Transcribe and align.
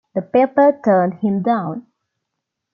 The 0.15 0.23
paper 0.23 0.81
turned 0.83 1.19
him 1.19 1.43
down. 1.43 1.85